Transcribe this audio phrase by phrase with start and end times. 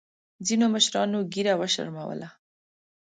[0.47, 2.29] ځینو مشرانو ګیره وشرمولـه.